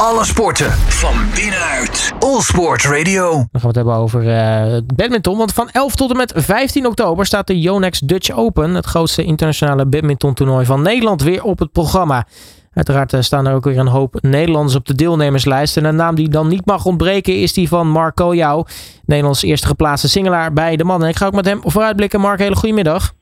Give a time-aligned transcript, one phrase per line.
[0.00, 2.12] Alle sporten van binnenuit.
[2.18, 3.30] All Sport Radio.
[3.30, 5.36] Dan gaan we het hebben over uh, badminton.
[5.38, 8.74] Want van 11 tot en met 15 oktober staat de Yonex Dutch Open.
[8.74, 12.26] Het grootste internationale badminton toernooi van Nederland weer op het programma.
[12.72, 15.76] Uiteraard eh, staan er ook weer een hoop Nederlanders op de deelnemerslijst.
[15.76, 18.66] En een naam die dan niet mag ontbreken is die van Marco Jou.
[19.06, 21.08] Nederlands eerste geplaatste singelaar bij de mannen.
[21.08, 22.20] Ik ga ook met hem vooruitblikken.
[22.20, 23.12] Mark, hele goedemiddag.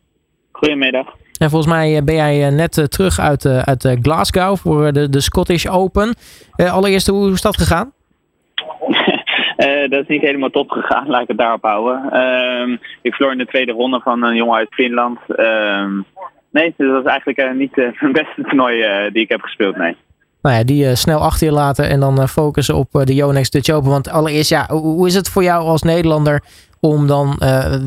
[0.53, 1.07] Goedemiddag.
[1.39, 5.21] En volgens mij eh, ben jij eh, net terug uit, uit Glasgow voor de, de
[5.21, 6.15] Scottish Open.
[6.57, 7.93] allereerst, hoe is dat gegaan?
[9.91, 12.11] dat is niet helemaal top gegaan, laat ik het daarop houden.
[12.11, 15.19] Ehm, ik verloor in de tweede ronde van een jongen uit Finland.
[15.29, 16.01] Ehm,
[16.51, 19.97] Nee, dus dat was eigenlijk niet mijn beste toernooi die ik heb gespeeld, nee.
[20.43, 23.91] Nou ja, die snel achter je laten en dan focussen op de Yonex Dutch Open.
[23.91, 26.43] Want allereerst, ja, hoe is het voor jou als Nederlander
[26.85, 27.37] om dan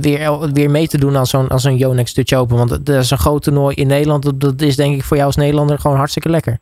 [0.02, 2.58] weer, weer mee te doen aan zo'n zo'n Yonex Dutch Open?
[2.58, 4.24] Want dat is een groot toernooi in Nederland.
[4.24, 6.58] Dat, dat is denk ik voor jou als Nederlander gewoon hartstikke lekker.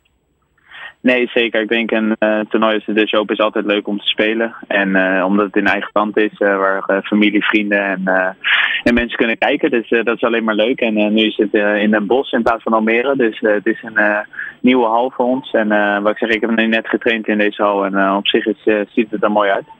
[1.00, 1.60] Nee, zeker.
[1.60, 4.54] Ik denk een uh, toernooi als de Dutch Open is altijd leuk om te spelen.
[4.68, 8.36] En uh, omdat het in eigen land is, waar familie, vrienden en,
[8.82, 9.70] en mensen kunnen kijken.
[9.70, 10.80] Dus dat is alleen maar leuk.
[10.80, 13.16] En nu is het in Den Bosch in plaats van Almere.
[13.16, 14.24] Dus het is een
[14.60, 15.50] nieuwe hal voor ons.
[15.52, 15.68] En
[16.02, 17.84] wat ik zeg, ik heb net getraind in deze hal.
[17.84, 19.75] En op zich is, ziet het er mooi uit.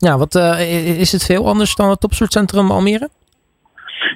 [0.00, 0.34] Ja, wat,
[0.98, 3.08] is het veel anders dan het topsoortcentrum Almere?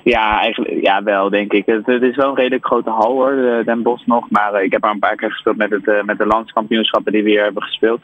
[0.05, 1.67] Ja, eigenlijk ja, wel, denk ik.
[1.67, 4.31] Het, is wel een redelijk grote hal hoor, Den Bosch nog.
[4.31, 7.31] Maar ik heb er een paar keer gespeeld met, het, met de landskampioenschappen die we
[7.31, 8.01] hier hebben gespeeld.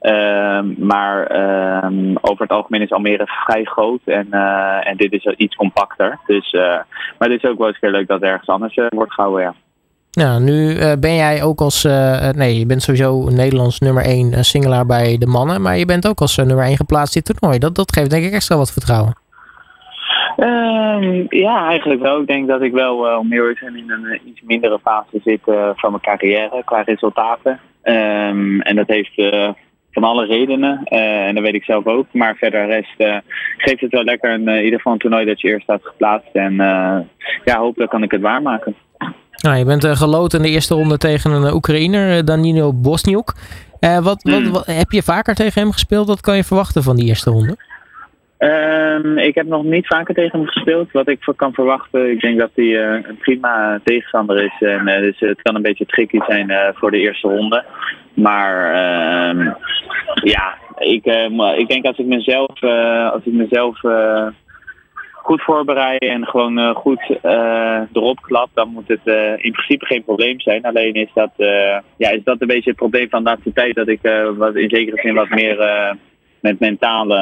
[0.00, 4.32] Uh, maar uh, over het algemeen is Almere vrij groot en,
[4.80, 6.18] en dit is iets compacter.
[6.26, 6.52] Dus,
[7.18, 9.54] maar het is ook wel eens keer leuk dat er ergens anders wordt gehouden, ja.
[10.14, 11.82] Ja, nu ben jij ook als,
[12.36, 16.20] nee, je bent sowieso Nederlands nummer 1 singelaar bij de mannen, maar je bent ook
[16.20, 17.58] als nummer 1 geplaatst in het toernooi.
[17.58, 19.22] Dat, dat geeft denk ik extra wat vertrouwen.
[20.36, 22.20] Um, ja, eigenlijk wel.
[22.20, 25.90] Ik denk dat ik wel, uh, zijn, in een iets mindere fase zit uh, van
[25.90, 27.60] mijn carrière qua resultaten.
[27.82, 29.48] Um, en dat heeft uh,
[29.90, 30.84] van alle redenen.
[30.84, 32.06] en dat weet ik zelf ook.
[32.12, 32.94] Maar verder rest
[33.56, 36.32] geeft het wel lekker in ieder geval een toernooi dat je eerst staat geplaatst.
[36.32, 36.54] En
[37.44, 38.74] ja, hopelijk kan ik het waarmaken.
[39.42, 43.32] Nou, je bent geloten in de eerste ronde tegen een Oekraïner, Danilo Bosniuk.
[43.80, 44.50] wat, wat, hmm.
[44.50, 46.06] wat, heb je vaker tegen hem gespeeld?
[46.06, 47.56] Wat kan je verwachten van die eerste ronde?
[48.38, 50.92] Um, ik heb nog niet vaker tegen hem gespeeld.
[50.92, 54.68] Wat ik kan verwachten, ik denk dat hij uh, een prima tegenstander is.
[54.68, 57.64] En, uh, dus het kan een beetje tricky zijn voor de eerste ronde.
[58.14, 58.66] Maar
[59.28, 59.54] um,
[60.14, 61.04] ja, ik,
[61.56, 62.62] ik denk als ik mezelf,
[63.12, 63.80] als ik mezelf
[65.24, 67.18] goed voorbereid en gewoon goed
[67.92, 70.62] erop klap, dan moet het in principe geen probleem zijn.
[70.62, 71.30] Alleen is dat,
[71.96, 74.00] ja, is dat een beetje het probleem van de laatste tijd dat ik
[74.36, 75.56] wat, in zekere zin wat meer
[76.40, 77.16] met mentale,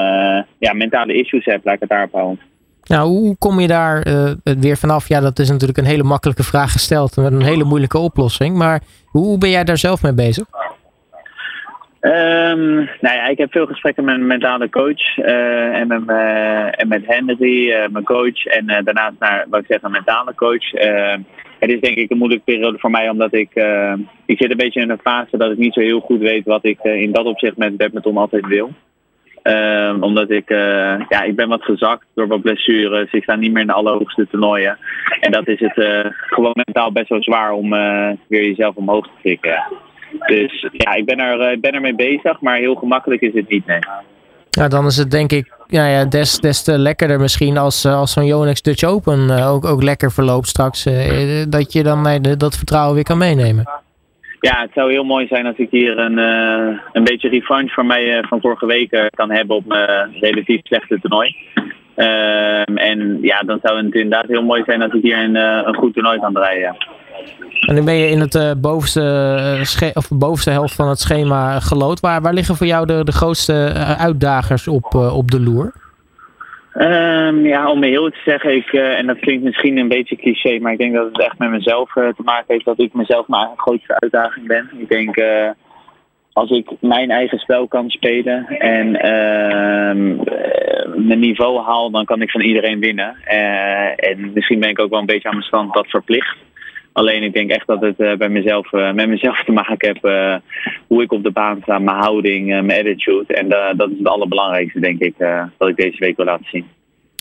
[0.59, 2.41] ja, mentale issues heb, laat ik het daarop houden.
[2.83, 5.09] Nou, hoe kom je daar uh, weer vanaf?
[5.09, 8.57] Ja, dat is natuurlijk een hele makkelijke vraag gesteld met een hele moeilijke oplossing.
[8.57, 10.45] Maar hoe ben jij daar zelf mee bezig?
[12.05, 16.81] Um, nou ja, ik heb veel gesprekken met mijn mentale coach uh, en, met, uh,
[16.81, 18.47] en met Henry, uh, mijn coach.
[18.47, 20.71] En daarnaast naar, wat ik zeg, een mentale coach.
[21.59, 23.51] het is denk ik een moeilijke periode voor mij, omdat ik,
[24.27, 26.65] ik zit een beetje in een fase dat ik niet zo heel goed weet wat
[26.65, 28.71] ik in dat opzicht met badminton altijd wil.
[29.43, 30.49] Um, omdat ik,
[31.09, 33.13] ja, ik ben wat gezakt door wat blessures.
[33.13, 34.79] Ik sta niet meer in de allerhoogste toernooien.
[35.21, 35.75] En dat is het
[36.27, 37.71] gewoon mentaal best wel zwaar om
[38.29, 39.65] weer jezelf omhoog te krikken.
[40.27, 43.67] Dus ja, ik ben er, ben er mee bezig, maar heel gemakkelijk is het niet,
[43.67, 43.79] nee.
[44.51, 48.13] Ja, dan is het denk ik ja, ja, des, des te lekkerder misschien als, als
[48.13, 50.85] zo'n Yonex Dutch Open ook, ook lekker verloopt straks.
[51.49, 53.65] dat je dan dat vertrouwen weer kan meenemen.
[54.41, 57.87] Ja, het zou heel mooi zijn als ik hier een, uh, een beetje revanche van
[57.87, 61.37] mij uh, van vorige week uh, kan hebben op mijn relatief slechte toernooi.
[61.95, 65.75] Ehm, en ja, dan zou het inderdaad heel mooi zijn als ik hier een, een
[65.75, 66.77] goed toernooi kan draaien.
[67.61, 72.01] En dan ben je in het bovenste, of de bovenste helft van het schema gelood.
[72.01, 75.73] Waar, waar liggen voor jou de, de grootste uitdagers op, op de loer?
[76.75, 80.73] Um, ja, om heel te zeggen, ik, en dat klinkt misschien een beetje cliché, maar
[80.73, 84.01] ik denk dat het echt met mezelf te maken heeft dat ik mezelf mijn grootste
[84.01, 84.71] uitdaging ben.
[84.79, 85.23] Ik denk,
[86.33, 90.17] als ik mijn eigen spel kan spelen en ehm,
[91.07, 93.17] mijn niveau haal, dan kan ik van iedereen winnen.
[93.97, 96.37] en misschien ben ik ook wel een beetje aan mijn stand dat verplicht.
[96.93, 100.37] Alleen ik denk echt dat het bij mezelf, met mezelf te maken heeft
[100.87, 103.35] hoe ik op de baan sta, mijn houding, mijn attitude.
[103.35, 105.15] En dat is het allerbelangrijkste, denk ik,
[105.59, 106.67] dat ik deze week wil laten zien.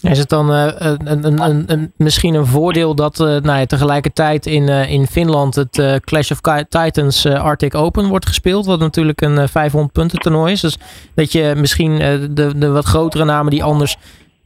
[0.01, 5.07] Is het dan een, een, een, misschien een voordeel dat nou ja, tegelijkertijd in, in
[5.07, 10.51] Finland het Clash of Titans Arctic Open wordt gespeeld, wat natuurlijk een 500 punten toernooi
[10.51, 10.61] is.
[10.61, 10.77] Dus
[11.15, 11.97] dat je misschien
[12.33, 13.97] de, de wat grotere namen die anders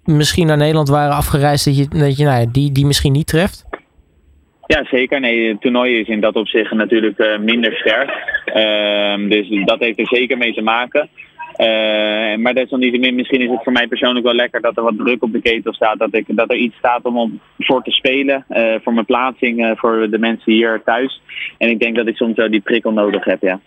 [0.05, 3.27] misschien naar Nederland waren afgereisd, dat je, dat je nou ja, die, die misschien niet
[3.27, 3.64] treft?
[4.67, 5.19] Ja, zeker.
[5.19, 8.11] Nee, het toernooi is in dat opzicht natuurlijk minder sterk.
[8.45, 11.09] Ehm, dus dat heeft er zeker mee te maken.
[11.57, 15.23] Uh, maar desalniettemin, misschien is het voor mij persoonlijk wel lekker dat er wat druk
[15.23, 15.99] op de ketel staat.
[15.99, 18.45] Dat, ik, dat er iets staat om, om voor te spelen.
[18.49, 21.21] Uh, voor mijn plaatsing, uh, voor de mensen hier thuis.
[21.57, 23.59] En ik denk dat ik soms wel die prikkel nodig heb, ja.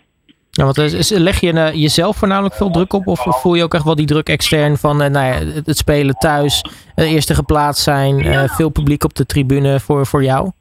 [0.49, 3.07] Ja, want leg je jezelf voornamelijk veel druk op?
[3.07, 6.65] Of voel je ook echt wel die druk extern van nou ja, het spelen thuis,
[6.95, 10.51] eerste geplaatst zijn, veel publiek op de tribune voor, voor jou?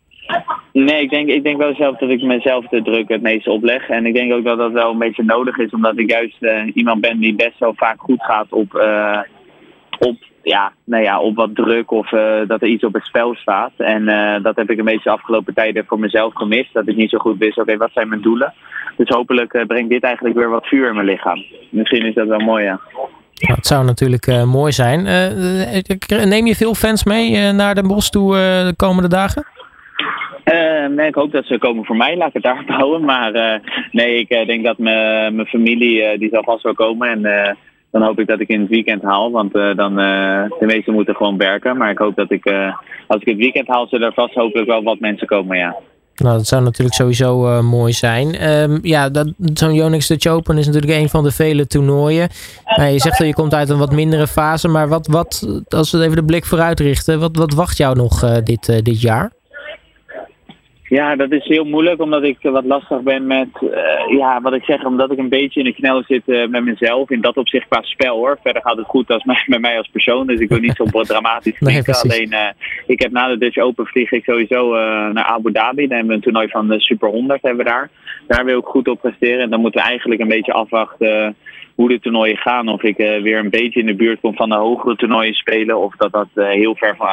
[0.85, 3.89] Nee, ik denk, ik denk wel zelf dat ik mezelf de druk het meeste opleg.
[3.89, 6.63] En ik denk ook dat dat wel een beetje nodig is, omdat ik juist uh,
[6.75, 9.21] iemand ben die best wel vaak goed gaat op, uh,
[9.99, 13.35] op, ja, nou ja, op wat druk of uh, dat er iets op het spel
[13.35, 13.73] staat.
[13.77, 14.05] En
[14.43, 16.73] dat heb ik een beetje de afgelopen tijden voor mezelf gemist.
[16.73, 18.55] Dat ik niet zo goed wist, oké, wat zijn mijn doelen?
[18.97, 21.45] Dus hopelijk brengt dit eigenlijk weer wat vuur in mijn lichaam.
[21.71, 22.81] Misschien is dat wel mooi, ja.
[23.35, 25.03] Het zou natuurlijk mooi zijn.
[26.29, 28.33] neem je veel fans mee naar Den Bosch toe
[28.67, 29.47] de komende dagen?
[30.53, 33.05] Uh, nee, ik hoop dat ze komen voor mij, laat ik het daar houden.
[33.05, 33.55] Maar uh,
[33.93, 37.09] nee, ik uh, denk dat mijn familie, die zal vast wel komen.
[37.09, 37.57] En
[37.91, 39.31] dan hoop ik dat ik in het weekend haal.
[39.31, 41.77] Want dan, de meesten moeten gewoon werken.
[41.77, 42.53] Maar ik hoop dat ik,
[43.07, 45.77] als ik het weekend haal, zullen er vast hopelijk wel wat mensen komen, ja.
[46.15, 48.49] Nou, dat zou natuurlijk sowieso mooi zijn.
[48.51, 49.11] Um, ja,
[49.55, 52.29] zo'n Yonex Dutch Open is natuurlijk een van de vele toernooien.
[52.77, 54.69] je zegt dat je komt uit een wat mindere fase.
[54.69, 58.43] Maar wat, wat als we even de blik vooruit richten, wat, wat wacht jou nog
[58.43, 59.37] dit, dit jaar?
[60.89, 64.65] Ja, dat is heel moeilijk omdat ik wat lastig ben met, uh, ja, wat ik
[64.65, 67.11] zeg, omdat ik een beetje in de knel zit uh, met mezelf.
[67.11, 68.39] In dat opzicht qua spel hoor.
[68.43, 71.57] Verder gaat het goed als met mij als persoon, dus ik wil niet zo dramatisch
[71.57, 71.85] vliegen.
[71.87, 72.49] Nee, Alleen, uh,
[72.87, 74.73] ik heb na de Dutch Open vlieg ik sowieso
[75.13, 75.87] naar Abu Dhabi.
[75.87, 77.91] Dan hebben we een toernooi van de Super 100 hebben we daar.
[78.27, 79.41] Daar wil ik goed op presteren.
[79.41, 81.37] En dan moeten we eigenlijk een beetje afwachten
[81.75, 82.69] hoe de toernooien gaan.
[82.69, 85.79] Of ik weer een beetje in de buurt kom van de hogere toernooien spelen.
[85.79, 87.09] Of dat dat heel ver van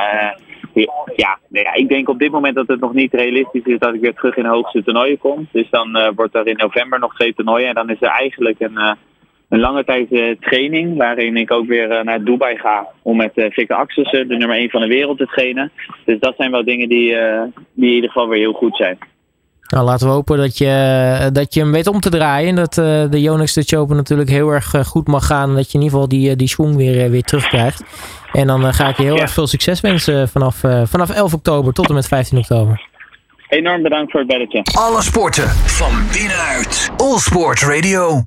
[1.16, 4.02] ja, ja, ik denk op dit moment dat het nog niet realistisch is dat ik
[4.02, 5.48] weer terug in de hoogste toernooien kom.
[5.52, 7.68] Dus dan uh, wordt er in november nog twee toernooien.
[7.68, 8.92] En dan is er eigenlijk een, uh,
[9.50, 10.98] een lange tijd uh, training.
[10.98, 14.82] Waarin ik ook weer naar Dubai ga om met Victor Axelsen, de nummer 1 van
[14.82, 15.72] de wereld, te trainen.
[16.06, 17.10] Dus dat zijn wel dingen die,
[17.74, 18.98] die in ieder geval weer heel goed zijn.
[19.76, 22.50] Nou, laten we hopen dat je, dat je hem weet om te draaien.
[22.50, 25.50] En dat uh, de Yonex Dutch Open natuurlijk heel erg eh, goed mag gaan.
[25.50, 27.84] En dat je in ieder geval die, eh, die swing weer, weer terugkrijgt.
[28.32, 31.88] En dan ga ik je heel erg veel succes wensen vanaf, vanaf 11 oktober tot
[31.88, 32.88] en met 15 oktober.
[33.50, 34.62] Enorm bedankt voor het belletje.
[34.74, 36.92] Alle sporten van binnenuit.
[36.98, 38.24] All Sport Radio.